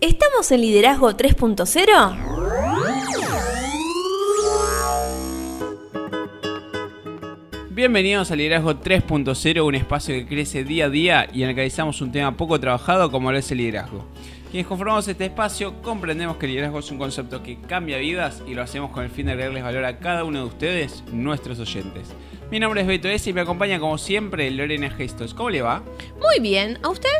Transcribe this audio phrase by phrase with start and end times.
[0.00, 2.16] ¿Estamos en Liderazgo 3.0?
[7.68, 11.60] Bienvenidos a Liderazgo 3.0, un espacio que crece día a día y en el que
[11.60, 14.06] analizamos un tema poco trabajado como lo es el liderazgo.
[14.50, 18.54] Quienes conformamos este espacio comprendemos que el liderazgo es un concepto que cambia vidas y
[18.54, 22.08] lo hacemos con el fin de agregarles valor a cada uno de ustedes, nuestros oyentes.
[22.50, 25.34] Mi nombre es Beto S y me acompaña como siempre Lorena Gestos.
[25.34, 25.82] ¿Cómo le va?
[26.22, 27.10] Muy bien, ¿a usted?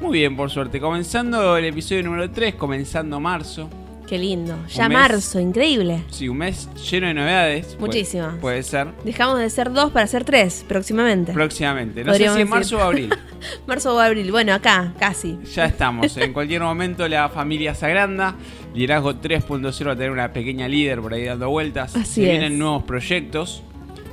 [0.00, 0.80] Muy bien, por suerte.
[0.80, 3.70] Comenzando el episodio número 3, comenzando marzo.
[4.06, 4.56] Qué lindo.
[4.68, 4.98] Ya mes.
[4.98, 6.04] marzo, increíble.
[6.10, 7.76] Sí, un mes lleno de novedades.
[7.80, 8.36] Muchísimas.
[8.36, 8.88] Puede, ser.
[9.04, 11.32] Dejamos de ser dos para ser tres próximamente.
[11.32, 12.04] Próximamente.
[12.04, 13.10] No sé si Podríamos en marzo o abril.
[13.66, 14.30] marzo o abril.
[14.30, 15.38] Bueno, acá, casi.
[15.52, 16.16] Ya estamos.
[16.18, 18.36] En cualquier momento la familia se agranda.
[18.74, 21.96] Liderazgo 3.0 va a tener una pequeña líder por ahí dando vueltas.
[21.96, 22.30] Así se es.
[22.30, 23.64] vienen nuevos proyectos.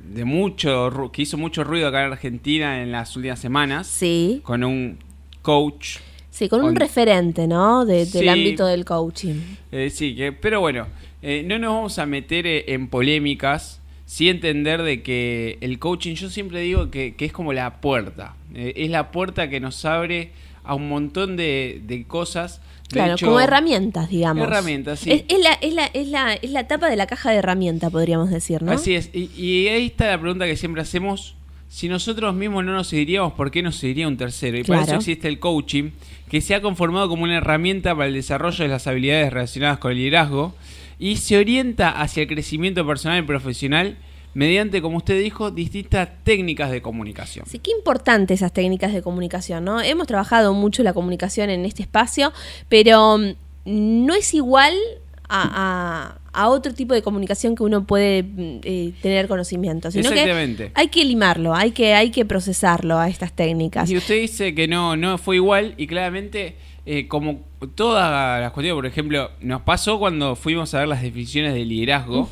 [0.00, 4.40] de mucho que hizo mucho ruido acá en Argentina en las últimas semanas Sí.
[4.44, 4.98] con un
[5.42, 5.98] coach.
[6.30, 7.84] Sí, con un referente, ¿no?
[7.84, 9.34] De- del ámbito del coaching.
[9.72, 10.86] Eh, sí, que, pero bueno,
[11.22, 13.80] eh, no nos vamos a meter eh, en polémicas.
[14.06, 18.34] Sí entender de que el coaching, yo siempre digo que, que es como la puerta.
[18.54, 20.30] Eh, es la puerta que nos abre
[20.64, 22.60] a un montón de, de cosas.
[22.90, 24.44] De Claro, hecho, como herramientas, digamos.
[24.46, 25.12] Herramientas, sí.
[25.12, 27.90] Es, es la, es, la, es, la, es la tapa de la caja de herramientas,
[27.90, 28.72] podríamos decir, ¿no?
[28.72, 29.10] Así es.
[29.12, 31.36] Y, y ahí está la pregunta que siempre hacemos.
[31.68, 34.58] Si nosotros mismos no nos seguiríamos, ¿por qué nos seguiría un tercero?
[34.58, 35.90] Y para eso existe el coaching,
[36.28, 39.92] que se ha conformado como una herramienta para el desarrollo de las habilidades relacionadas con
[39.92, 40.52] el liderazgo
[40.98, 43.96] y se orienta hacia el crecimiento personal y profesional
[44.34, 47.46] mediante, como usted dijo, distintas técnicas de comunicación.
[47.48, 49.80] Sí, qué importante esas técnicas de comunicación, ¿no?
[49.80, 52.32] Hemos trabajado mucho la comunicación en este espacio,
[52.68, 53.32] pero mm,
[53.64, 54.74] no es igual
[55.28, 60.08] a, a- a otro tipo de comunicación que uno puede mm, eh, tener conocimiento, sino
[60.10, 60.70] que Exactamente.
[60.74, 63.90] hay que limarlo, hay que, hay que procesarlo a estas técnicas.
[63.90, 66.54] Y usted dice que no, no fue igual y claramente,
[66.86, 71.52] eh, como todas las cuestiones, por ejemplo, nos pasó cuando fuimos a ver las definiciones
[71.54, 72.28] de liderazgo,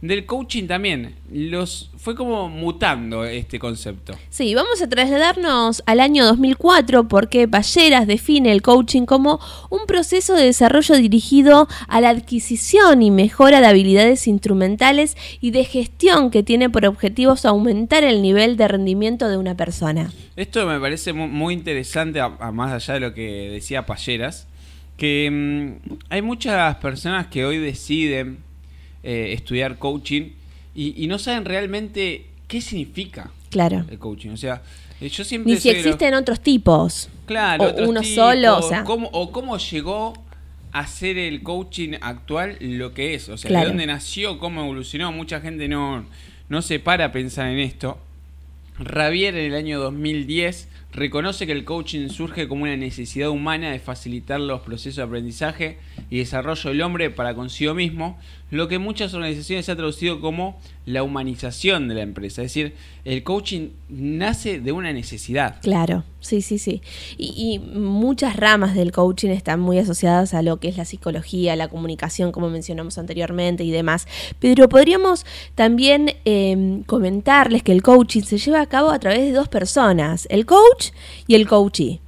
[0.00, 4.14] del coaching también, los fue como mutando este concepto.
[4.30, 10.34] Sí, vamos a trasladarnos al año 2004 porque Balleras define el coaching como un proceso
[10.34, 16.44] de desarrollo dirigido a la adquisición y mejora de habilidades instrumentales y de gestión que
[16.44, 20.12] tiene por objetivos aumentar el nivel de rendimiento de una persona.
[20.36, 24.46] Esto me parece mu- muy interesante, a, a más allá de lo que decía Palleras,
[24.98, 25.30] que
[25.80, 28.38] mm, hay muchas personas que hoy deciden
[29.02, 30.32] eh, estudiar coaching
[30.74, 33.86] y, y no saben realmente qué significa Claro.
[33.90, 34.30] el coaching.
[34.30, 34.60] O sea,
[35.00, 35.54] eh, yo siempre...
[35.54, 37.08] Ni si existen otros tipos.
[37.24, 38.84] Claro, o otros uno tipos, solo, o sea.
[38.84, 40.12] cómo, o cómo llegó
[40.72, 43.28] a ser el coaching actual lo que es.
[43.30, 43.64] O sea, Claro.
[43.66, 45.12] de dónde nació, cómo evolucionó.
[45.12, 46.04] Mucha gente no,
[46.50, 47.98] no se para a pensar en esto.
[48.78, 53.78] Ravier en el año 2010 reconoce que el coaching surge como una necesidad humana de
[53.78, 55.78] facilitar los procesos de aprendizaje
[56.10, 58.18] y desarrollo del hombre para consigo mismo,
[58.50, 62.42] lo que muchas organizaciones se ha traducido como la humanización de la empresa.
[62.42, 65.60] Es decir, el coaching nace de una necesidad.
[65.60, 66.80] Claro, sí, sí, sí.
[67.18, 71.56] Y, y muchas ramas del coaching están muy asociadas a lo que es la psicología,
[71.56, 74.06] la comunicación, como mencionamos anteriormente y demás.
[74.38, 79.32] Pero podríamos también eh, comentarles que el coaching se lleva a cabo a través de
[79.32, 80.90] dos personas, el coach
[81.26, 82.00] y el coachee.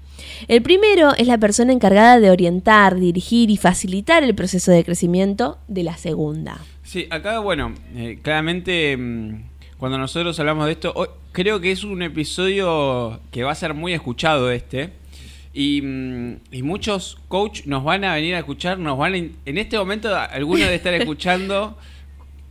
[0.49, 5.59] El primero es la persona encargada de orientar, dirigir y facilitar el proceso de crecimiento
[5.69, 6.59] de la segunda.
[6.83, 9.43] Sí, acá, bueno, eh, claramente mm,
[9.79, 13.75] cuando nosotros hablamos de esto, hoy- creo que es un episodio que va a ser
[13.75, 14.93] muy escuchado este.
[15.53, 19.59] Y, mm, y muchos coach nos van a venir a escuchar, nos van a en
[19.59, 21.77] este momento algunos de estar escuchando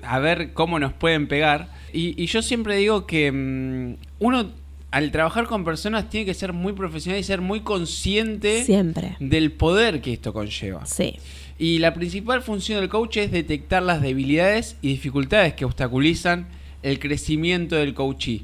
[0.03, 1.69] a ver cómo nos pueden pegar.
[1.91, 4.51] Y, y yo siempre digo que mm, uno
[4.91, 9.17] al trabajar con personas tiene que ser muy profesional y ser muy consciente Siempre.
[9.19, 10.85] del poder que esto conlleva.
[10.85, 11.15] Sí.
[11.59, 16.47] Y la principal función del coach es detectar las debilidades y dificultades que obstaculizan
[16.81, 18.43] el crecimiento del coachee.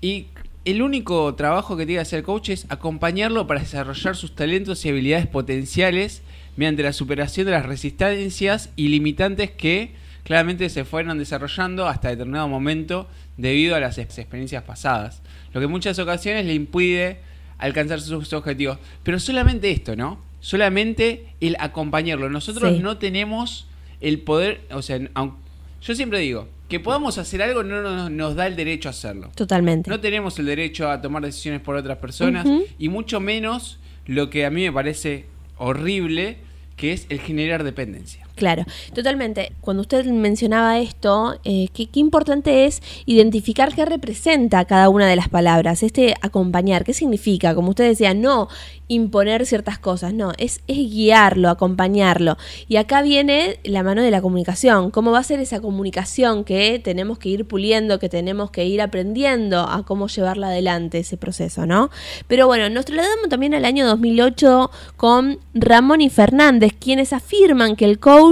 [0.00, 0.26] Y
[0.64, 4.84] el único trabajo que tiene que hacer el coach es acompañarlo para desarrollar sus talentos
[4.84, 6.22] y habilidades potenciales
[6.56, 9.92] mediante la superación de las resistencias y limitantes que
[10.22, 15.22] claramente se fueron desarrollando hasta determinado momento debido a las experiencias pasadas.
[15.52, 17.18] Lo que en muchas ocasiones le impide
[17.58, 18.78] alcanzar sus objetivos.
[19.02, 20.20] Pero solamente esto, ¿no?
[20.40, 22.30] Solamente el acompañarlo.
[22.30, 22.82] Nosotros Sí.
[22.82, 23.66] no tenemos
[24.00, 24.98] el poder, o sea,
[25.82, 29.30] yo siempre digo, que podamos hacer algo no nos, nos da el derecho a hacerlo.
[29.34, 29.90] Totalmente.
[29.90, 32.46] No tenemos el derecho a tomar decisiones por otras personas
[32.78, 35.26] y mucho menos lo que a mí me parece
[35.58, 36.38] horrible,
[36.76, 38.26] que es el generar dependencia.
[38.40, 38.64] Claro,
[38.94, 39.52] totalmente.
[39.60, 45.28] Cuando usted mencionaba esto, eh, qué, importante es identificar qué representa cada una de las
[45.28, 48.48] palabras, este acompañar, qué significa, como usted decía, no
[48.88, 52.38] imponer ciertas cosas, no, es, es guiarlo, acompañarlo.
[52.66, 56.80] Y acá viene la mano de la comunicación, cómo va a ser esa comunicación que
[56.82, 61.66] tenemos que ir puliendo, que tenemos que ir aprendiendo a cómo llevarla adelante ese proceso,
[61.66, 61.90] ¿no?
[62.26, 67.84] Pero bueno, nos trasladamos también al año 2008 con Ramón y Fernández, quienes afirman que
[67.84, 68.29] el coach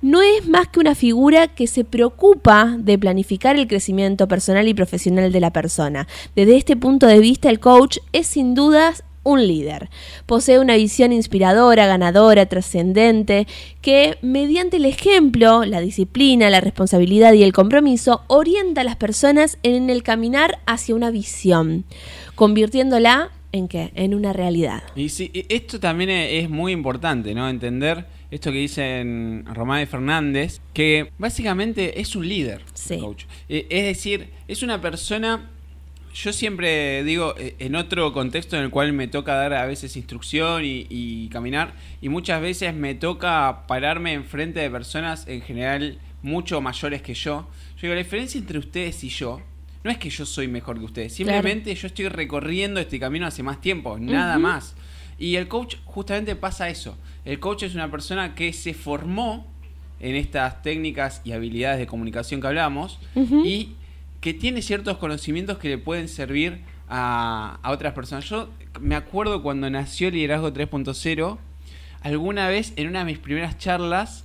[0.00, 4.74] no es más que una figura que se preocupa de planificar el crecimiento personal y
[4.74, 6.06] profesional de la persona.
[6.36, 9.90] Desde este punto de vista, el coach es sin dudas un líder.
[10.26, 13.46] Posee una visión inspiradora, ganadora, trascendente,
[13.82, 19.58] que mediante el ejemplo, la disciplina, la responsabilidad y el compromiso orienta a las personas
[19.62, 21.84] en el caminar hacia una visión,
[22.36, 23.90] convirtiéndola en qué?
[23.94, 24.82] En una realidad.
[24.94, 27.48] Y sí, esto también es muy importante, ¿no?
[27.48, 32.98] Entender esto que dicen Román Fernández, que básicamente es un líder, Sí.
[32.98, 33.24] coach.
[33.48, 35.50] Eh, Es decir, es una persona,
[36.14, 39.96] yo siempre digo, eh, en otro contexto en el cual me toca dar a veces
[39.96, 41.72] instrucción y, y caminar,
[42.02, 47.48] y muchas veces me toca pararme enfrente de personas en general mucho mayores que yo.
[47.76, 49.40] Yo digo, la diferencia entre ustedes y yo
[49.84, 53.42] no es que yo soy mejor que ustedes, simplemente yo estoy recorriendo este camino hace
[53.44, 54.74] más tiempo, nada más.
[55.18, 56.96] Y el coach justamente pasa eso.
[57.24, 59.46] El coach es una persona que se formó
[60.00, 63.74] en estas técnicas y habilidades de comunicación que hablamos y
[64.20, 68.24] que tiene ciertos conocimientos que le pueden servir a, a otras personas.
[68.26, 68.48] Yo
[68.80, 71.38] me acuerdo cuando nació Liderazgo 3.0,
[72.02, 74.24] alguna vez en una de mis primeras charlas,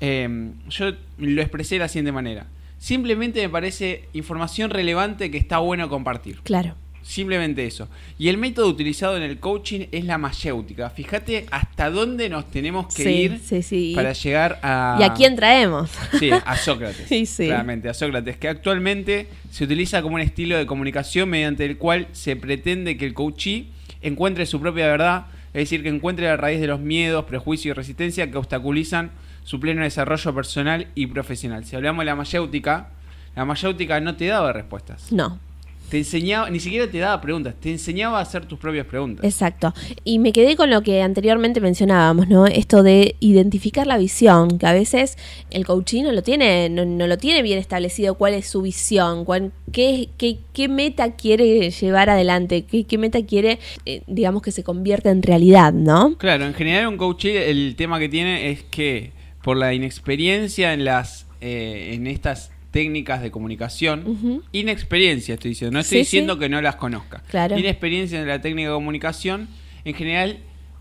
[0.00, 2.46] eh, yo lo expresé de la siguiente manera.
[2.78, 6.40] Simplemente me parece información relevante que está bueno compartir.
[6.42, 6.74] Claro.
[7.06, 7.88] Simplemente eso.
[8.18, 10.90] Y el método utilizado en el coaching es la mayéutica.
[10.90, 13.92] Fíjate hasta dónde nos tenemos que Sí, ir sí, sí.
[13.94, 14.98] para llegar a...
[15.00, 15.88] ¿Y a quién traemos?
[16.18, 17.06] Sí, a Sócrates.
[17.08, 17.46] Sí, sí.
[17.46, 22.08] Claramente, a Sócrates, que actualmente se utiliza como un estilo de comunicación mediante el cual
[22.10, 23.68] se pretende que el coachee
[24.02, 27.72] encuentre su propia verdad, es decir, que encuentre la raíz de los miedos, prejuicios y
[27.72, 29.12] resistencia que obstaculizan
[29.44, 31.64] su pleno desarrollo personal y profesional.
[31.64, 32.88] Si hablamos de la mayéutica,
[33.36, 35.12] la mayéutica no te daba respuestas.
[35.12, 35.38] No.
[35.88, 39.24] Te enseñaba, ni siquiera te daba preguntas, te enseñaba a hacer tus propias preguntas.
[39.24, 39.72] Exacto.
[40.04, 42.46] Y me quedé con lo que anteriormente mencionábamos, ¿no?
[42.46, 45.16] Esto de identificar la visión, que a veces
[45.50, 49.24] el coaching no lo tiene, no, no lo tiene bien establecido cuál es su visión,
[49.24, 54.50] cuál, qué, qué, qué meta quiere llevar adelante, qué, qué meta quiere, eh, digamos, que
[54.50, 56.16] se convierta en realidad, ¿no?
[56.18, 59.12] Claro, en general un coach el tema que tiene es que
[59.42, 65.80] por la inexperiencia en las eh, en estas técnicas de comunicación, inexperiencia estoy diciendo, no
[65.80, 66.40] estoy Sí, diciendo sí.
[66.40, 67.22] que no las conozca.
[67.30, 67.58] Claro.
[67.58, 69.48] Inexperiencia en la técnica de comunicación,
[69.86, 70.40] en general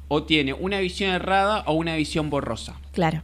[0.10, 2.76] o tiene una visión errada o una visión borrosa.
[2.92, 3.24] Claro.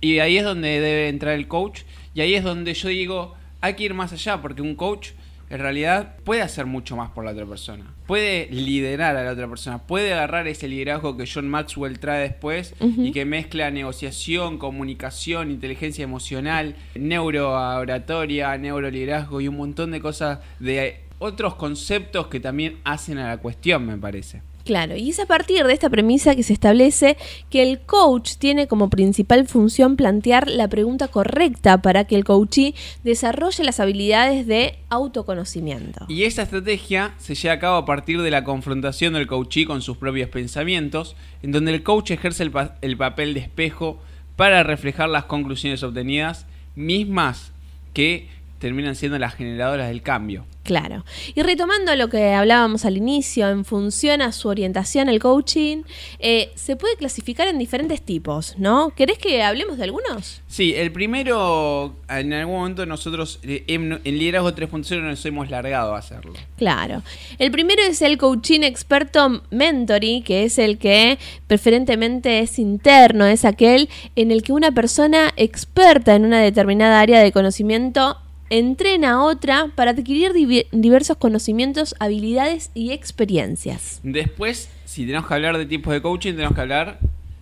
[0.00, 1.82] Y ahí es donde debe entrar el coach.
[2.14, 5.10] Y ahí es donde yo digo, hay que ir más allá, porque un coach
[5.48, 7.94] en realidad puede hacer mucho más por la otra persona.
[8.06, 9.78] Puede liderar a la otra persona.
[9.78, 16.04] Puede agarrar ese liderazgo que John Maxwell trae después y que mezcla negociación, comunicación, inteligencia
[16.04, 23.28] emocional, neurooratoria, neuroliderazgo y un montón de cosas de otros conceptos que también hacen a
[23.28, 24.42] la cuestión, me parece.
[24.66, 27.16] Claro, y es a partir de esta premisa que se establece
[27.50, 32.74] que el coach tiene como principal función plantear la pregunta correcta para que el coachee
[33.04, 36.06] desarrolle las habilidades de autoconocimiento.
[36.08, 39.82] Y esa estrategia se lleva a cabo a partir de la confrontación del coachee con
[39.82, 44.00] sus propios pensamientos, en donde el coach ejerce el papel de espejo
[44.34, 47.52] para reflejar las conclusiones obtenidas, mismas
[47.94, 50.44] que terminan siendo las generadoras del cambio.
[50.66, 51.04] Claro.
[51.34, 55.84] Y retomando lo que hablábamos al inicio, en función a su orientación al coaching,
[56.18, 58.90] eh, se puede clasificar en diferentes tipos, ¿no?
[58.96, 60.42] ¿Querés que hablemos de algunos?
[60.48, 65.94] Sí, el primero, en algún momento nosotros eh, en, en Liderazgo 3.0 nos hemos largado
[65.94, 66.34] a hacerlo.
[66.56, 67.02] Claro.
[67.38, 73.44] El primero es el coaching experto mentoring, que es el que preferentemente es interno, es
[73.44, 78.16] aquel en el que una persona experta en una determinada área de conocimiento
[78.50, 80.32] entrena a otra para adquirir
[80.72, 84.00] diversos conocimientos, habilidades y experiencias.
[84.02, 86.98] Después, si tenemos que hablar de tipos de coaching, tenemos que hablar,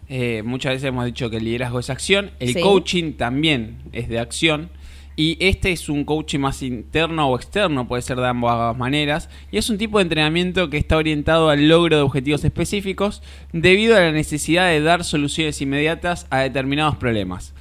[0.09, 2.61] eh, muchas veces hemos dicho que el liderazgo es acción, el Sí.
[2.61, 4.71] coaching también es de acción.
[5.17, 9.29] Y este es un coaching más interno o externo, puede ser de ambas maneras.
[9.53, 13.97] Y es un tipo de entrenamiento que está orientado al logro de objetivos específicos debido
[13.97, 17.55] a la necesidad de dar soluciones inmediatas a determinados problemas.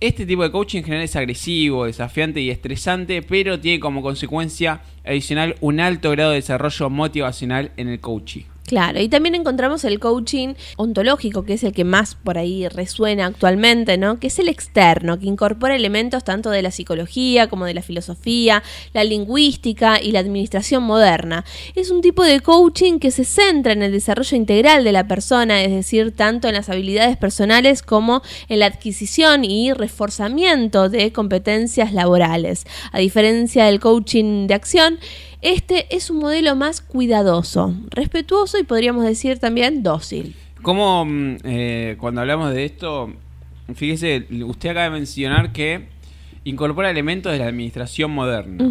[0.00, 4.80] Este tipo de coaching en general es agresivo, desafiante y estresante, pero tiene como consecuencia
[5.04, 8.49] adicional un alto grado de desarrollo motivacional en el coaching.
[8.66, 13.26] Claro, y también encontramos el coaching ontológico, que es el que más por ahí resuena
[13.26, 14.20] actualmente, ¿no?
[14.20, 18.62] Que es el externo, que incorpora elementos tanto de la psicología como de la filosofía,
[18.92, 21.44] la lingüística y la administración moderna.
[21.74, 25.62] Es un tipo de coaching que se centra en el desarrollo integral de la persona,
[25.64, 31.92] es decir, tanto en las habilidades personales como en la adquisición y reforzamiento de competencias
[31.92, 32.66] laborales.
[32.92, 35.00] A diferencia del coaching de acción,
[35.42, 40.34] este es un modelo más cuidadoso, respetuoso y podríamos decir también dócil.
[40.62, 43.12] Como mm, eh, cuando hablamos de esto,
[43.74, 45.86] fíjese, usted acaba de mencionar que
[46.44, 48.70] incorpora elementos de la administración moderna,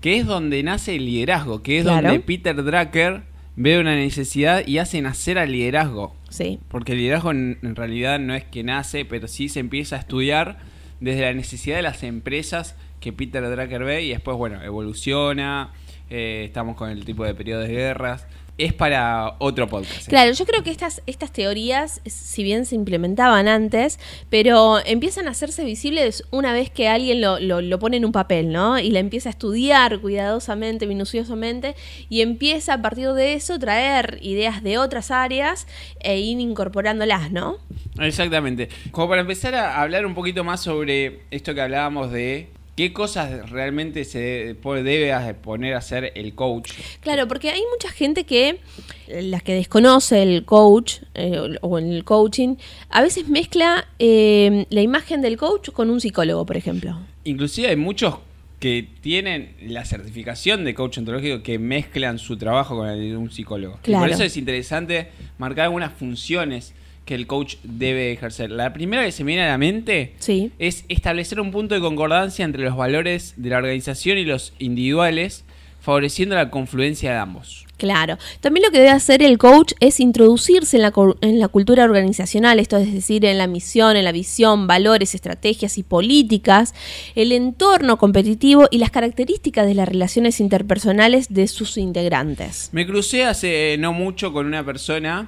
[0.00, 2.08] que es donde nace el liderazgo, que es Claro.
[2.08, 3.22] donde Peter Drucker
[3.56, 6.14] ve una necesidad y hace nacer al liderazgo.
[6.30, 9.96] Sí, Porque el liderazgo en, en realidad no es que nace, pero sí se empieza
[9.96, 10.58] a estudiar
[11.00, 15.70] desde la necesidad de las empresas que Peter Drucker ve y después, bueno, evoluciona.
[16.10, 18.26] Eh, estamos con el tipo de periodo de guerras.
[18.58, 20.06] Es para otro podcast.
[20.06, 20.10] ¿eh?
[20.10, 23.98] claro, yo creo que estas, estas teorías, si bien se implementaban antes,
[24.28, 28.12] pero empiezan a hacerse visibles una vez que alguien lo, lo- lo pone en un
[28.12, 28.78] papel, ¿no?
[28.78, 31.74] Y la empieza a estudiar cuidadosamente, minuciosamente,
[32.10, 35.66] y empieza a partir de eso traer ideas de otras áreas
[36.00, 37.56] e ir incorporándolas, ¿no?
[37.98, 38.68] Exactamente.
[38.90, 43.50] Como para empezar a hablar un poquito más sobre esto que hablábamos de qué cosas
[43.50, 46.72] realmente se debe poner a hacer el coach.
[47.00, 48.58] Claro, porque hay mucha gente que,
[49.06, 52.56] eh, las que desconoce el coach eh, o el coaching,
[52.88, 56.98] a veces mezcla eh, la imagen del coach con un psicólogo, por ejemplo.
[57.24, 58.14] Inclusive hay muchos
[58.58, 63.30] que tienen la certificación de coach ontológico que mezclan su trabajo con el de un
[63.30, 63.78] psicólogo.
[63.82, 64.04] Y Claro.
[64.04, 66.72] por eso es interesante marcar algunas funciones
[67.10, 68.52] que el coach debe ejercer.
[68.52, 70.52] La primera que se me viene a la mente Sí.
[70.60, 75.44] es establecer un punto de concordancia entre los valores de la organización y los individuales,
[75.80, 77.66] favoreciendo la confluencia de ambos.
[77.78, 78.16] Claro.
[78.40, 82.60] También lo que debe hacer el coach es introducirse en la, en la cultura organizacional,
[82.60, 86.74] esto es decir, en la misión, en la visión, valores, estrategias y políticas,
[87.16, 92.68] el entorno competitivo y las características de las relaciones interpersonales de sus integrantes.
[92.70, 95.26] Me crucé hace no mucho con una persona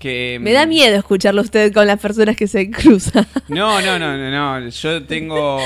[0.00, 0.38] que...
[0.40, 3.26] Me da miedo escucharlo a usted con las personas que se cruzan.
[3.48, 4.30] No, no, no, no,
[4.60, 4.68] no.
[4.68, 5.60] Yo tengo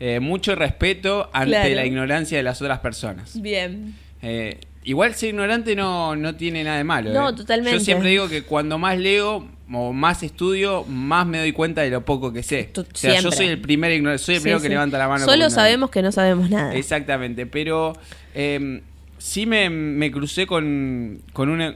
[0.00, 1.74] eh, mucho respeto ante Claro.
[1.76, 3.40] la ignorancia de las otras personas.
[3.40, 3.94] Bien.
[4.20, 7.12] Eh, igual ser ignorante no, no tiene nada de malo.
[7.12, 7.34] No, eh.
[7.34, 7.78] totalmente.
[7.78, 11.90] Yo siempre digo que cuando más leo o más estudio, más me doy cuenta de
[11.90, 12.70] lo poco que sé.
[12.76, 14.64] O sea, yo soy el primer ignorante, soy el Sí, primero sí.
[14.64, 15.24] que levanta la mano.
[15.24, 16.74] Solo sabemos que no sabemos nada.
[16.74, 17.94] Exactamente, pero
[18.34, 18.82] eh,
[19.18, 21.74] sí me, me crucé con, con una,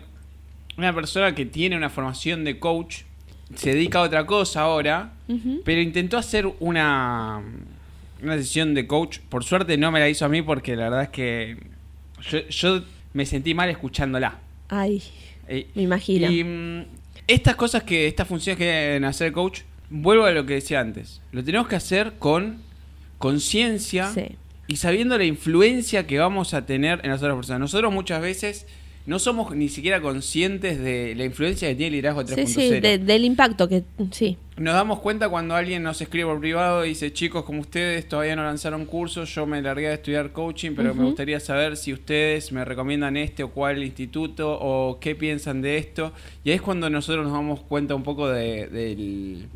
[0.77, 3.03] una persona que tiene una formación de coach,
[3.55, 5.13] se dedica a otra cosa ahora,
[5.65, 7.41] pero intentó hacer una,
[8.23, 9.19] una sesión de coach.
[9.29, 11.57] Por suerte no me la hizo a mí porque la verdad es que
[12.31, 12.83] yo, yo
[13.15, 14.39] me sentí mal escuchándola.
[14.69, 15.03] Ay,
[15.49, 16.29] Eh, me imagino.
[16.31, 16.85] y mm,
[17.29, 21.23] estas cosas que, estas funciones que deben hacer coach, vuelvo a lo que decía antes.
[21.33, 22.59] Lo tenemos que hacer con
[23.19, 24.37] conciencia Sí.
[24.67, 27.61] y sabiendo la influencia que vamos a tener en las otras personas.
[27.61, 28.67] Nosotros muchas veces
[29.07, 32.47] no somos ni siquiera conscientes de la influencia que tiene el liderazgo 3.0.
[32.47, 34.37] Sí, sí, de- del impacto que sí.
[34.57, 38.35] Nos damos cuenta cuando alguien nos escribe por privado y dice, chicos, como ustedes todavía
[38.35, 42.51] no lanzaron cursos, yo me largué a estudiar coaching, pero me gustaría saber si ustedes
[42.53, 46.13] me recomiendan este o cuál instituto o qué piensan de esto.
[46.43, 49.47] Y ahí es cuando nosotros nos damos cuenta un poco de, del-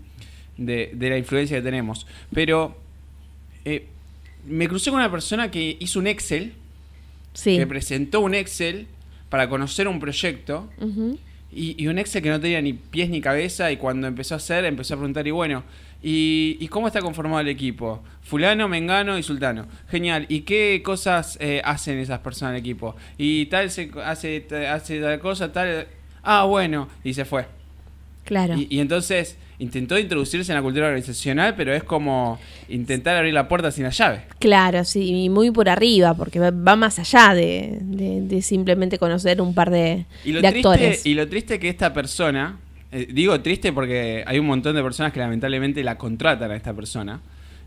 [0.59, 2.07] de- de la influencia que tenemos.
[2.33, 2.77] Pero
[3.65, 3.87] eh,
[4.47, 6.53] me crucé con una persona que hizo un Excel,
[7.33, 7.57] Sí.
[7.57, 8.87] que presentó un Excel
[9.31, 10.69] para conocer un proyecto.
[11.53, 14.37] Y, y un Excel que no tenía ni pies ni cabeza y cuando empezó a
[14.37, 15.65] hacer empezó a preguntar y bueno,
[16.01, 18.05] ¿y, y cómo está conformado el equipo?
[18.23, 19.67] Fulano, Mengano y Sultano.
[19.89, 20.27] Genial.
[20.29, 22.95] ¿Y qué cosas eh, hacen esas personas del equipo?
[23.19, 25.89] Y tal se hace, hace tal cosa, tal...
[26.23, 26.87] Ah, bueno.
[27.03, 27.47] Y se fue.
[28.25, 28.55] Claro.
[28.57, 33.47] Y, y entonces intentó introducirse en la cultura organizacional, pero es como intentar abrir la
[33.47, 34.23] puerta sin la llave.
[34.41, 39.41] Claro, sí, y muy por arriba, porque va, más allá de, de- de simplemente conocer
[39.41, 41.07] un par de, Y lo, de triste, actores.
[41.07, 42.59] y lo triste que esta persona,
[42.91, 46.73] eh, digo triste porque hay un montón de personas que lamentablemente la contratan a esta
[46.75, 47.21] persona,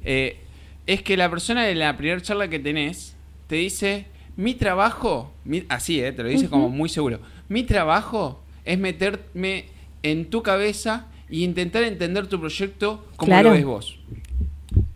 [0.04, 0.38] eh,
[0.86, 3.16] es que la persona de la primera charla que tenés
[3.48, 5.32] te dice, mi trabajo,
[5.70, 7.20] así, eh, te lo dice como muy seguro,
[7.50, 9.66] mi trabajo es meterme
[10.02, 14.00] en tu cabeza e intentar entender tu proyecto como lo ves vos.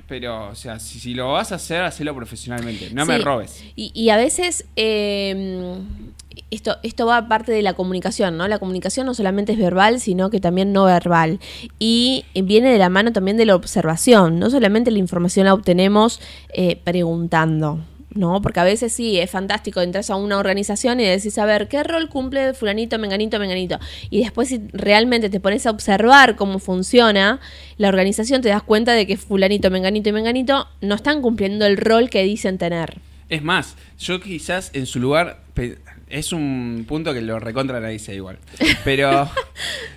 [0.07, 2.91] Pero, o sea, si, lo vas a hacer, hacelo profesionalmente.
[2.91, 3.63] No me robes.
[3.75, 5.83] Y, a veces em,
[6.49, 8.47] esto, esto va parte de la comunicación, ¿no?
[8.47, 11.39] La comunicación no solamente es verbal, sino que también no verbal.
[11.77, 14.39] Y viene de la mano también de la observación.
[14.39, 16.21] No solamente la información la obtenemos
[16.53, 17.79] eh, preguntando.
[18.17, 18.41] ¿No?
[18.41, 21.83] Porque a veces sí, es fantástico, entras a una organización y decís, a ver, ¿qué
[21.83, 23.79] rol cumple fulanito, menganito, menganito?
[24.09, 27.39] Y después si realmente te pones a observar cómo funciona
[27.77, 31.77] la organización, te das cuenta de que fulanito, menganito y menganito no están cumpliendo el
[31.77, 32.99] rol que dicen tener.
[33.29, 35.41] Es más, yo quizás en su lugar
[36.09, 38.39] es un punto que lo recontra dice igual.
[38.83, 39.29] Pero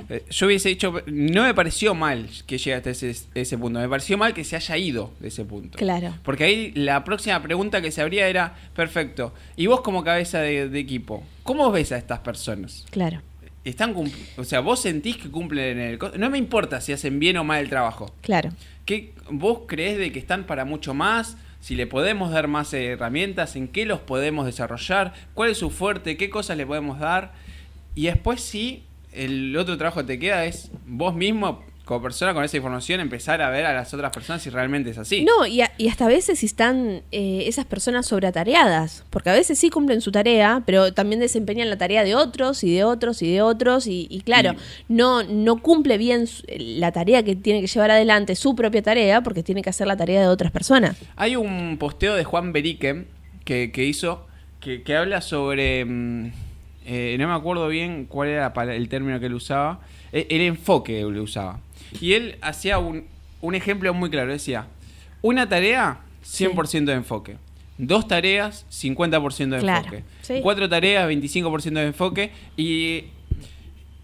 [0.08, 3.88] eh, yo hubiese dicho, no me pareció mal que llegue hasta ese, ese, punto, me
[3.88, 5.78] pareció mal que se haya ido de ese punto.
[5.78, 6.14] Claro.
[6.22, 10.78] Porque ahí la próxima pregunta que se abría era, perfecto, y vos como cabeza de,
[10.78, 12.84] equipo, ¿cómo ves a estas personas?
[12.90, 13.22] Claro.
[13.62, 13.94] Están
[14.38, 15.98] o sea, vos sentís que cumplen el...
[16.16, 18.14] No me importa si hacen bien o mal el trabajo.
[18.22, 18.50] Claro.
[18.86, 21.36] ¿Qué, ¿Vos crees de que están para mucho más?
[21.60, 26.16] Si le podemos dar más herramientas, en qué los podemos desarrollar, cuál es su fuerte,
[26.16, 27.32] qué cosas le podemos dar.
[27.94, 32.44] Y después sí, el otro trabajo que te queda es vos mismo como persona con
[32.44, 35.24] esa información empezar a ver a las otras personas si realmente es así.
[35.24, 40.00] No, y, hasta a veces están eh, esas personas sobretareadas, porque a veces sí cumplen
[40.00, 43.88] su tarea, pero también desempeñan la tarea de otros y de otros y de otros,
[43.88, 44.54] y, claro,
[44.88, 49.42] no, no cumple bien la tarea que tiene que llevar adelante, su propia tarea, porque
[49.42, 50.96] tiene que hacer la tarea de otras personas.
[51.16, 53.06] Hay un posteo de Juan Berique
[53.44, 54.26] que, hizo
[54.60, 55.84] que, habla sobre...
[55.84, 56.32] Mm,
[56.86, 59.80] eh, no me acuerdo bien cuál era el término que él usaba,
[60.12, 61.60] eh, el enfoque que él usaba
[62.00, 63.06] y él hacía un,
[63.54, 64.32] ejemplo muy claro.
[64.32, 64.66] Decía,
[65.22, 67.36] una tarea, 100% de enfoque.
[67.78, 70.04] Dos tareas, 50% de enfoque.
[70.42, 72.32] Cuatro tareas, 25% de enfoque.
[72.56, 73.04] Y,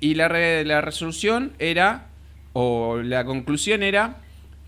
[0.01, 0.29] y la,
[0.65, 2.07] la resolución era,
[2.53, 4.23] o la conclusión era,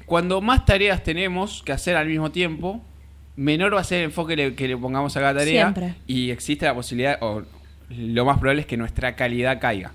[0.04, 2.82] cuando más tareas tenemos que hacer al mismo tiempo,
[3.36, 5.74] menor va a ser el enfoque que le pongamos a cada tarea.
[6.06, 7.42] Y existe la posibilidad, o
[7.90, 9.92] lo más probable es que nuestra calidad caiga.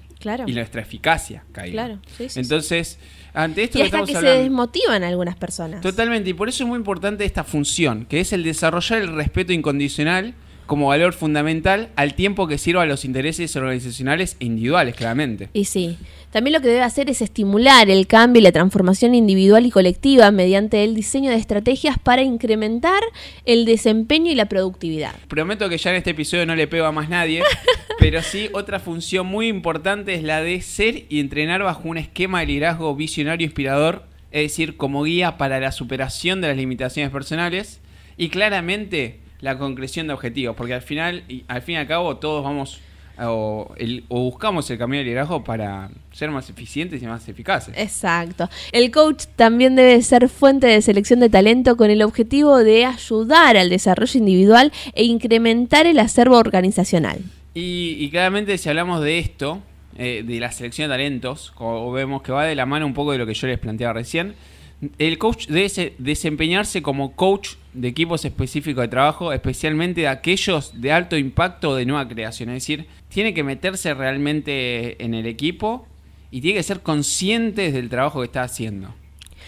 [0.48, 2.00] Y nuestra eficacia caiga.
[2.36, 2.98] Entonces,
[3.34, 5.82] ante esto y hasta que, se desmotivan algunas personas.
[5.82, 9.54] Totalmente, y por eso es muy importante esta función, que es el desarrollar el respeto
[9.54, 10.34] incondicional
[10.65, 15.49] como valor fundamental al tiempo que sirva a los intereses organizacionales e individuales, claramente.
[15.54, 15.97] Y sí,
[16.32, 20.32] también lo que debe hacer es estimular el cambio y la transformación individual y colectiva
[20.32, 23.02] mediante el diseño de estrategias para incrementar
[23.45, 25.13] el desempeño y la productividad.
[25.28, 27.43] Prometo que ya en este episodio no le pego a más nadie,
[27.99, 32.39] pero sí otra función muy importante es la de ser y entrenar bajo un esquema
[32.39, 37.80] de liderazgo visionario inspirador, es decir, como guía para la superación de las limitaciones personales
[38.17, 42.16] y claramente la concreción de objetivos, porque al final, y al fin y al cabo,
[42.16, 42.80] todos vamos
[43.20, 43.76] o,
[44.10, 47.76] buscamos el camino de liderazgo para ser más eficientes y más eficaces.
[47.78, 48.50] Exacto.
[48.72, 53.58] El coach también debe ser fuente de selección de talento con el objetivo de ayudar
[53.58, 57.20] al desarrollo individual e incrementar el acervo organizacional.
[57.54, 59.62] Y, claramente si hablamos de esto,
[59.98, 63.12] eh, de la selección de talentos, como vemos que va de la mano un poco
[63.12, 64.36] de lo que yo les planteaba recién,
[64.98, 70.91] el coach debe desempeñarse como coach de equipos específicos de trabajo, especialmente de aquellos de
[70.91, 72.50] alto impacto o de nueva creación.
[72.50, 75.88] Es decir, tiene que meterse realmente en el equipo
[76.32, 78.93] y tiene que ser consciente del trabajo que está haciendo.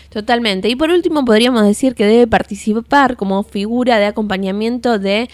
[0.09, 0.69] Totalmente.
[0.69, 5.29] Y por último, podríamos decir que debe participar como figura de acompañamiento de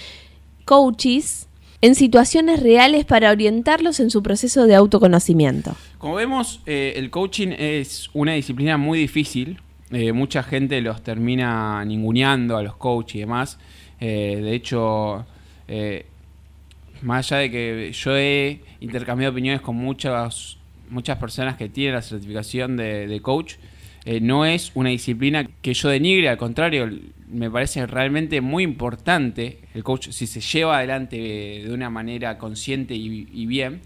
[0.66, 1.48] coaches
[1.82, 5.76] en situaciones reales para orientarlos en su proceso de autoconocimiento.
[5.98, 9.60] Como vemos, eh, el coaching es una disciplina muy difícil
[9.92, 13.60] eh, mucha gente los termina ninguneando a los coaches y demás.
[14.00, 15.26] Eh, de hecho,
[15.68, 16.06] eh,
[17.02, 20.58] más allá de que yo he intercambiado opiniones con muchas,
[20.90, 23.56] muchas personas que tienen la certificación de, coach,
[24.22, 26.90] no es una disciplina que yo denigre, al contrario,
[27.28, 32.96] me parece realmente muy importante el coach si se lleva adelante de, una manera consciente
[32.96, 33.82] y, bien.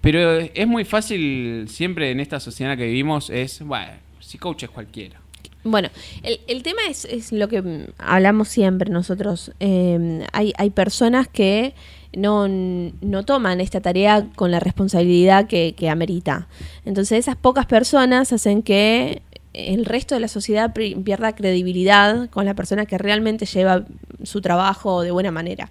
[0.00, 3.92] pero es muy fácil, siempre en esta sociedad que vivimos, es, bueno,
[4.32, 5.20] si coach es cualquiera.
[5.62, 5.90] Bueno,
[6.22, 9.52] el, tema es, lo que hablamos siempre nosotros.
[9.60, 11.74] Em, hay, hay personas que
[12.16, 16.48] no, toman esta tarea con la responsabilidad que, amerita.
[16.86, 19.20] Entonces esas pocas personas hacen que
[19.52, 23.84] el resto de la sociedad pierda credibilidad con la persona que realmente lleva
[24.22, 25.70] su trabajo de buena manera.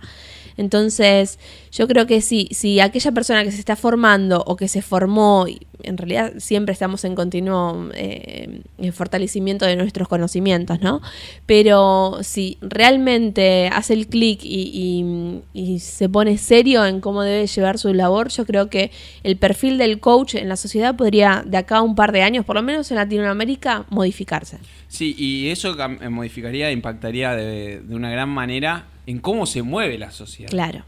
[0.57, 1.39] Entonces,
[1.71, 5.47] yo creo que si, si aquella persona que se está formando o que se formó
[5.83, 8.61] en realidad siempre estamos en continuo eh,
[8.93, 11.01] fortalecimiento de nuestros conocimientos, ¿no?
[11.45, 17.93] Pero si realmente hace el clic y, se pone serio en cómo debe llevar su
[17.93, 18.91] labor, yo creo que
[19.23, 22.45] el perfil del coach en la sociedad podría, de acá a un par de años,
[22.45, 24.57] por lo menos en Latinoamérica, modificarse.
[24.87, 25.75] Sí, y eso
[26.09, 30.49] modificaría, impactaría de, de una gran manera en cómo se mueve la sociedad.
[30.49, 30.83] Claro.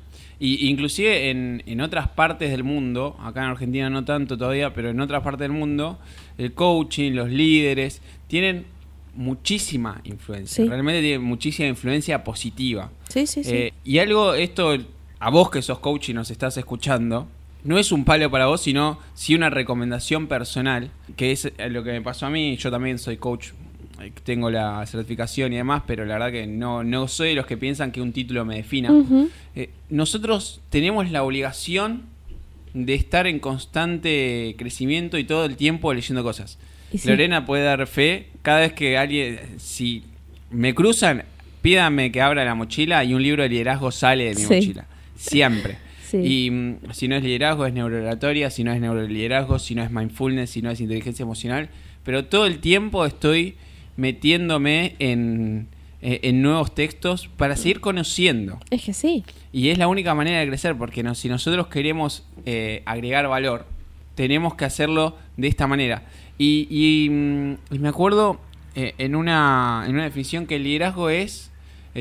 [0.45, 4.99] Y inclusive en, otras partes del mundo, acá en Argentina no tanto todavía, pero en
[4.99, 5.99] otras partes del mundo,
[6.37, 8.65] el coaching, los líderes, tienen
[9.15, 10.65] muchísima influencia.
[10.65, 12.91] Realmente tienen muchísima influencia positiva.
[13.07, 13.51] Sí, sí, sí.
[13.55, 14.75] Eh, y algo, esto,
[15.17, 17.25] a vos que sos coach y nos estás escuchando,
[17.63, 21.93] no es un palo para vos, sino sí una recomendación personal, que es lo que
[21.93, 22.57] me pasó a mí.
[22.57, 23.51] Yo también soy coach
[24.23, 27.57] tengo la certificación y demás, pero la verdad que no, no soy de los que
[27.57, 28.91] piensan que un título me defina.
[29.55, 32.03] Eh, nosotros tenemos la obligación
[32.73, 36.57] de estar en constante crecimiento y todo el tiempo leyendo cosas.
[37.05, 40.03] Lorena puede dar fe, cada vez que alguien, si
[40.51, 41.23] me cruzan,
[41.61, 44.85] pídame que abra la mochila y un libro de liderazgo sale de mi mochila.
[45.15, 45.77] Siempre.
[46.13, 49.89] Y mm, si no es liderazgo, es neurooratoria, si no es neuroliderazgo, si no es
[49.89, 51.69] mindfulness, si no es inteligencia emocional.
[52.03, 53.55] Pero todo el tiempo estoy
[53.97, 55.67] metiéndome en,
[56.01, 58.59] eh, en nuevos textos para seguir conociendo.
[58.69, 59.23] Es que sí.
[59.51, 63.65] Y es la única manera de crecer, porque no, si nosotros queremos eh, agregar valor,
[64.15, 66.03] tenemos que hacerlo de esta manera.
[66.37, 68.39] Y, y, mm, me acuerdo
[68.75, 71.51] eh, en, una, en una definición que el liderazgo es,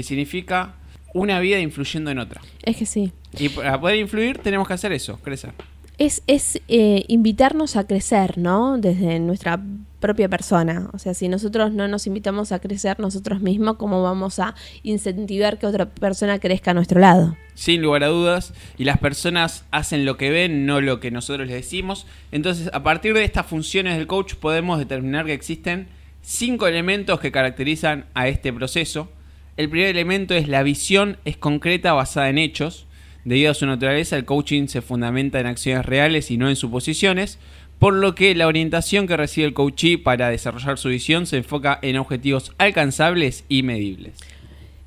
[0.02, 0.74] significa
[1.14, 2.40] una vida influyendo en otra.
[2.64, 3.12] Es que sí.
[3.38, 5.52] Y para poder influir tenemos que hacer eso, crecer.
[5.98, 8.78] Es, es invitarnos a crecer, ¿no?
[8.78, 9.62] Desde nuestra
[10.02, 10.90] propia persona.
[10.92, 15.59] O sea, si nosotros no nos invitamos a crecer nosotros mismos, ¿cómo vamos a incentivar
[15.59, 17.37] que otra persona crezca a nuestro lado?
[17.55, 18.52] Sin lugar a dudas.
[18.76, 22.07] Y las personas hacen lo que ven, no lo que nosotros les decimos.
[22.33, 25.88] Entonces, a partir de estas funciones del coach, podemos determinar que existen
[26.20, 29.09] cinco elementos que caracterizan a este proceso.
[29.57, 32.87] El primer elemento es la visión, es concreta, basada en hechos.
[33.24, 37.38] Debido a su naturaleza, el coaching se fundamenta en acciones reales y no en suposiciones
[37.82, 41.80] por lo que la orientación que recibe el coachee para desarrollar su visión se enfoca
[41.82, 44.14] en objetivos alcanzables y medibles.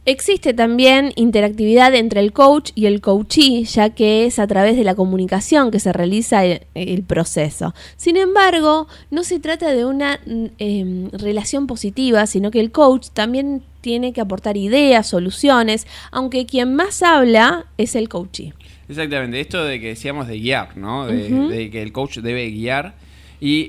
[0.05, 4.85] Existe también interactividad entre el coach y el coachee, ya que es a través de
[4.85, 7.73] la comunicación que se realiza el, proceso.
[7.97, 13.63] Sin embargo, no se trata de una em, relación positiva, sino que el coach también
[13.85, 18.51] tiene que aportar ideas, soluciones, aunque quien más habla es el coachee.
[18.89, 21.05] Exactamente, esto de que decíamos de guiar, ¿no?
[21.05, 22.95] De, que el coach debe guiar.
[23.39, 23.67] Y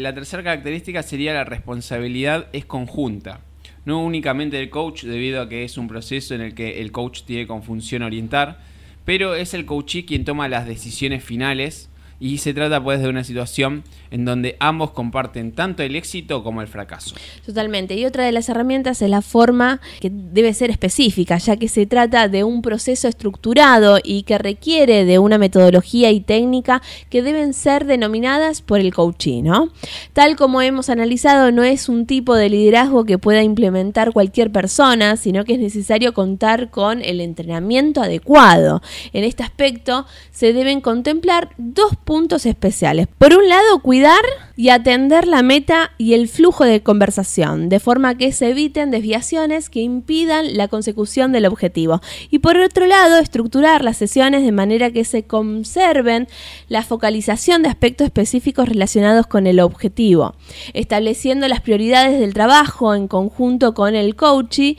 [0.00, 3.40] la tercera característica sería la responsabilidad es conjunta.
[3.84, 7.24] No únicamente del coach, debido a que es un proceso en el que el coach
[7.24, 8.62] tiene con función orientar,
[9.04, 11.89] pero es el coachee quien toma las decisiones finales
[12.20, 16.60] y se trata pues de una situación en donde ambos comparten tanto el éxito como
[16.60, 17.14] el fracaso.
[17.46, 17.94] Totalmente.
[17.94, 21.86] Y otra de las herramientas es la forma que debe ser específica, ya que se
[21.86, 27.54] trata de un proceso estructurado y que requiere de una metodología y técnica que deben
[27.54, 29.70] ser denominadas por el coaching, ¿no?
[30.12, 35.16] Tal como hemos analizado, no es un tipo de liderazgo que pueda implementar cualquier persona,
[35.16, 38.82] sino que es necesario contar con el entrenamiento adecuado.
[39.12, 41.96] En este aspecto se deben contemplar dos
[42.44, 43.06] especiales.
[43.18, 44.24] Por un lado, cuidar
[44.56, 49.70] y atender la meta y el flujo de conversación, de forma que se eviten desviaciones
[49.70, 52.00] que impidan la consecución del objetivo.
[52.28, 56.26] Y por otro lado, estructurar las sesiones de manera que se conserven
[56.68, 60.34] la focalización de aspectos específicos relacionados con el objetivo,
[60.74, 64.74] estableciendo las prioridades del trabajo en conjunto con el coaching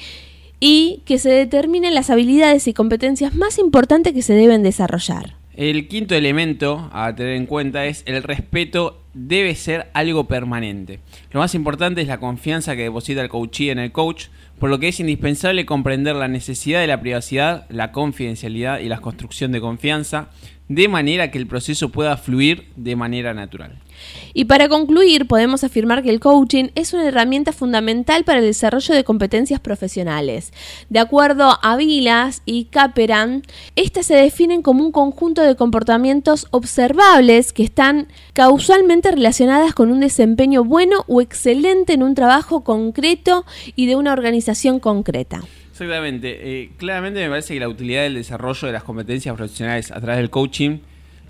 [0.60, 5.41] y que se determinen las habilidades y competencias más importantes que se deben desarrollar.
[5.56, 11.00] El quinto elemento a tener en cuenta es el respeto debe ser algo permanente.
[11.34, 14.28] Lo más importante es la confianza que deposita el coachee en el coach,
[14.60, 19.02] por lo que es indispensable comprender la necesidad de la privacidad, la confidencialidad y la
[19.02, 20.30] construcción de confianza,
[20.70, 23.78] de manera que el proceso pueda fluir de manera natural.
[24.34, 28.96] Y para concluir, podemos afirmar que el coaching es una herramienta fundamental para el desarrollo
[28.96, 30.54] de competencias profesionales.
[30.90, 33.44] De acuerdo a Vilas y Caperan,
[33.76, 40.00] estas se definen como un conjunto de comportamientos observables que están causalmente relacionadas con un
[40.00, 45.42] desempeño bueno o excelente en un trabajo concreto y de una organización concreta.
[45.72, 46.38] Exactamente.
[46.42, 50.18] Eh, claramente me parece que la utilidad del desarrollo de las competencias profesionales a través
[50.18, 50.80] del coaching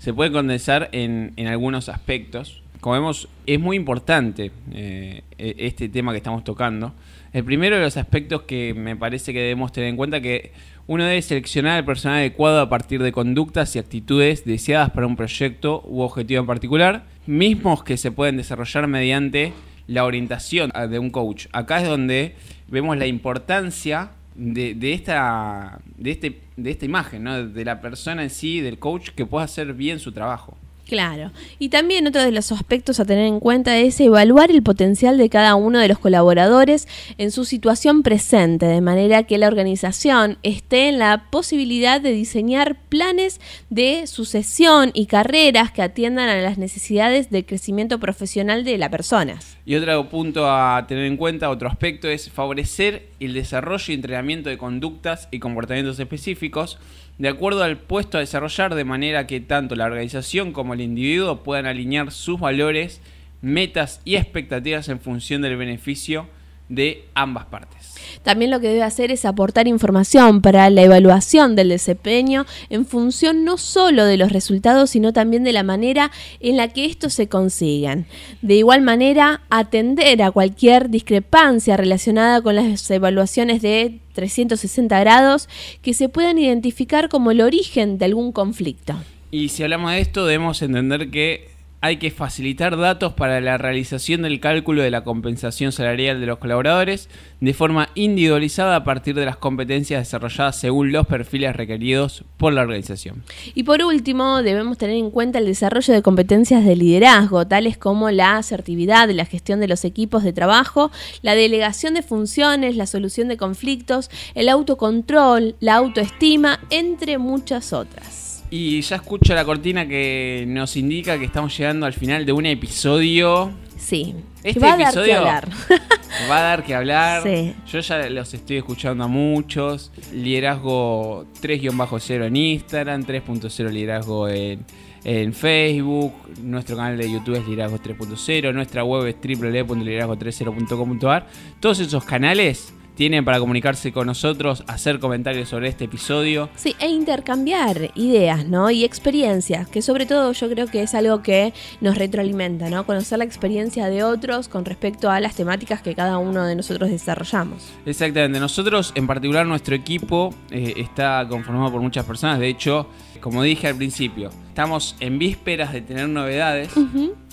[0.02, 5.88] se puede condensar en, en algunos aspectos como vemos, es muy importante eh, e, este
[5.88, 6.92] tema que estamos tocando.
[7.32, 10.50] El primero de los aspectos que me parece que debemos tener en cuenta que
[10.88, 15.14] uno debe seleccionar al personal adecuado a partir de conductas y actitudes deseadas para un
[15.14, 19.52] proyecto u objetivo en particular, mismos que se pueden desarrollar mediante
[19.86, 21.46] la orientación de un coach.
[21.52, 22.34] Acá es donde
[22.66, 27.46] vemos la importancia de, esta, de, este, de esta imagen, ¿no?
[27.46, 30.56] de la persona en sí, del coach, que pueda hacer bien su trabajo.
[30.92, 31.30] Claro.
[31.58, 35.30] Y también otro de los aspectos a tener en cuenta es evaluar el potencial de
[35.30, 40.90] cada uno de los colaboradores en su situación presente, de manera que la organización esté
[40.90, 47.30] en la posibilidad de diseñar planes de sucesión y carreras que atiendan a las necesidades
[47.30, 49.38] de crecimiento profesional de la persona.
[49.64, 54.50] Y otro punto a tener en cuenta, otro aspecto, es favorecer el desarrollo y entrenamiento
[54.50, 56.78] de conductas y comportamientos específicos
[57.22, 61.44] de acuerdo al puesto a desarrollar de manera que tanto la organización como el individuo
[61.44, 63.00] puedan alinear sus valores,
[63.40, 66.26] metas y expectativas en función del beneficio
[66.74, 67.94] de ambas partes.
[68.22, 73.44] También lo que debe hacer es aportar información para la evaluación del desempeño en función
[73.44, 77.28] no solo de los resultados, sino también de la manera en la que estos se
[77.28, 78.06] consigan.
[78.40, 85.48] De igual manera, atender a cualquier discrepancia relacionada con las evaluaciones de 360 grados
[85.82, 88.94] que se puedan identificar como el origen de algún conflicto.
[89.30, 91.51] Y si hablamos de esto, debemos entender que
[91.82, 96.38] hay que facilitar datos para la realización del cálculo de la compensación salarial de los
[96.38, 97.08] colaboradores
[97.40, 102.62] de forma individualizada a partir de las competencias desarrolladas según los perfiles requeridos por la
[102.62, 103.24] organización.
[103.54, 108.12] Y por último, debemos tener en cuenta el desarrollo de competencias de liderazgo, tales como
[108.12, 110.92] la asertividad, la gestión de los equipos de trabajo,
[111.22, 118.21] la delegación de funciones, la solución de conflictos, el autocontrol, la autoestima, entre muchas otras.
[118.54, 122.44] Y ya escucho la cortina que nos indica que estamos llegando al final de un
[122.44, 123.50] episodio.
[123.78, 124.14] Sí.
[124.44, 125.48] Este va a episodio dar que hablar.
[126.30, 127.22] va a dar que hablar.
[127.22, 127.54] Sí.
[127.66, 129.90] Yo ya los estoy escuchando a muchos.
[130.12, 134.66] Liderazgo 3-0 en Instagram, 3.0 liderazgo en,
[135.04, 136.12] en Facebook.
[136.42, 138.52] Nuestro canal de YouTube es Liderazgo 3.0.
[138.52, 141.26] Nuestra web es www.liderazgo30.com.ar.
[141.58, 146.48] Todos esos canales tienen para comunicarse con nosotros, hacer comentarios sobre este episodio.
[146.56, 148.70] Sí, e intercambiar ideas, ¿no?
[148.70, 152.84] Y experiencias, que sobre todo yo creo que es algo que nos retroalimenta, ¿no?
[152.84, 156.90] Conocer la experiencia de otros con respecto a las temáticas que cada uno de nosotros
[156.90, 157.72] desarrollamos.
[157.86, 162.88] Exactamente, nosotros en particular nuestro equipo eh, está conformado por muchas personas, de hecho,
[163.20, 166.70] como dije al principio, estamos en vísperas de tener novedades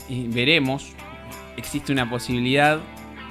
[0.07, 0.93] y veremos,
[1.57, 2.79] existe una posibilidad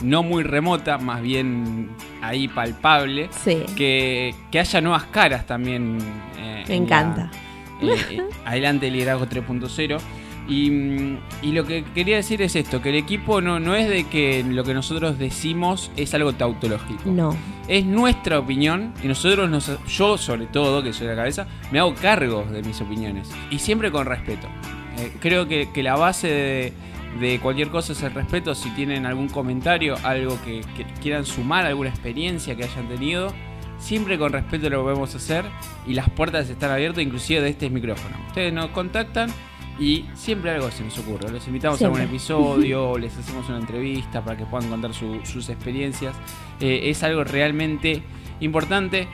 [0.02, 1.90] no muy remota, más bien
[2.22, 3.30] ahí palpable,
[3.76, 5.98] que, haya nuevas caras también.
[6.38, 7.30] Eh, Me encanta.
[7.80, 9.98] Eh, eh, adelante Liderazgo 3.0.
[10.48, 14.04] Y, y, lo que quería decir es esto, que el equipo no, no es de
[14.04, 17.10] que lo que nosotros decimos es algo tautológico.
[17.10, 17.36] No.
[17.68, 21.94] Es nuestra opinión y nosotros, nos, yo sobre todo, que soy la cabeza, me hago
[21.94, 23.28] cargo de mis opiniones.
[23.50, 24.48] Y siempre con respeto.
[25.20, 26.72] creo que, que la base de,
[27.20, 28.54] de cualquier cosa es el respeto.
[28.54, 30.62] Si tienen algún comentario, algo que,
[31.00, 33.32] quieran sumar, alguna experiencia que hayan tenido,
[33.78, 35.44] siempre con respeto lo podemos hacer
[35.86, 38.16] y las puertas están abiertas, inclusive de este micrófono.
[38.28, 39.30] Ustedes nos contactan
[39.78, 41.30] y siempre algo se nos ocurre.
[41.30, 46.14] Los invitamos a algún episodio, les hacemos una entrevista para que puedan contar sus experiencias.
[46.60, 48.02] Eh, es algo realmente
[48.40, 49.08] importante.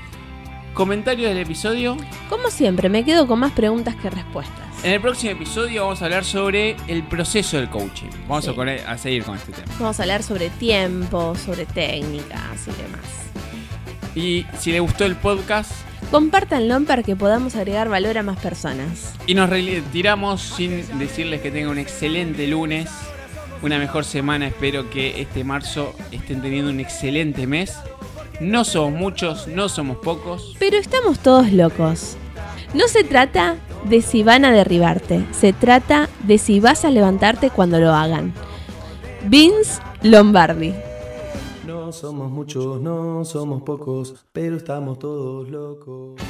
[0.72, 1.96] Comentarios del episodio.
[2.28, 4.63] Como siempre, me quedo con más preguntas que respuestas.
[4.85, 8.11] En el próximo episodio vamos a hablar sobre el proceso del coaching.
[8.29, 9.66] Vamos a, seguir con este tema.
[9.81, 14.14] Vamos a hablar sobre tiempo, sobre técnicas y demás.
[14.14, 15.73] Y si les gustó el podcast,
[16.11, 19.14] compártanlo para que podamos agregar valor a más personas.
[19.27, 22.90] Y nos retiramos sin decirles que tengan un excelente lunes,
[23.62, 24.49] una mejor semana.
[24.49, 27.73] Espero que este marzo estén teniendo un excelente mes.
[28.38, 30.55] No somos muchos, no somos pocos.
[30.59, 32.18] Pero estamos todos locos.
[32.74, 33.56] No se trata
[33.88, 38.34] de si van a derribarte, se trata de si vas a levantarte cuando lo hagan.
[39.28, 40.74] Vince Lombardi.
[41.64, 46.20] No somos muchos, no somos pocos, pero estamos todos locos.